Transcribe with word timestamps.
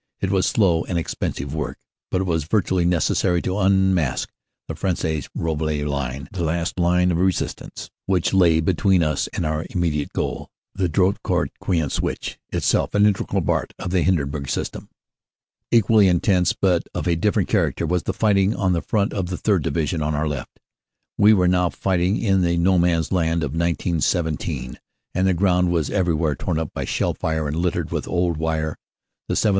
It 0.19 0.31
was 0.31 0.47
slow 0.47 0.83
and 0.85 0.97
expensive 0.97 1.53
work, 1.53 1.77
but 2.09 2.21
it 2.21 2.23
was 2.23 2.45
vitally 2.45 2.85
necessary 2.85 3.39
to 3.43 3.59
unmask 3.59 4.31
the 4.67 4.73
Fresnes 4.73 5.29
Rouvroy 5.37 5.87
line, 5.87 6.27
the 6.31 6.41
last 6.43 6.79
line 6.79 7.11
of 7.11 7.19
resistance 7.19 7.91
which 8.07 8.33
lay 8.33 8.61
between 8.61 9.03
us 9.03 9.27
and 9.27 9.45
our 9.45 9.63
immediate 9.69 10.11
goal, 10.13 10.49
the 10.73 10.89
Drocourt 10.89 11.49
Queant 11.61 11.91
Switch, 11.91 12.39
itself 12.49 12.95
an 12.95 13.05
integral 13.05 13.43
part 13.43 13.73
of 13.77 13.91
the 13.91 14.01
Hindenburg 14.01 14.49
system. 14.49 14.89
Equally 15.69 16.07
intense 16.07 16.51
but 16.51 16.81
of 16.95 17.07
a 17.07 17.15
different 17.15 17.47
character 17.49 17.85
was 17.85 18.01
the 18.01 18.11
fighting 18.11 18.53
132 18.53 18.57
CANADA 18.57 18.77
S 18.77 18.91
HUNDRED 18.91 19.13
DAYS 19.13 19.19
on 19.19 19.37
the 19.37 19.43
front 19.43 19.43
of 19.43 19.43
the 19.43 19.51
3rd. 19.51 19.61
Division 19.61 20.01
on 20.01 20.15
our 20.15 20.27
left. 20.27 20.59
We 21.19 21.31
were 21.31 21.47
now 21.47 21.69
fighting 21.69 22.17
in 22.17 22.41
the 22.41 22.57
No 22.57 22.79
Man 22.79 22.97
s 23.01 23.11
Land 23.11 23.43
of 23.43 23.51
1917 23.51 24.79
and 25.13 25.27
the 25.27 25.35
ground 25.35 25.69
was 25.71 25.91
everywhere 25.91 26.33
torn 26.33 26.57
up 26.57 26.73
by 26.73 26.85
shell 26.85 27.13
fire 27.13 27.45
and 27.47 27.55
littered 27.55 27.91
with 27.91 28.07
old 28.07 28.37
wire. 28.37 28.75
The 29.27 29.35
7th. 29.35 29.49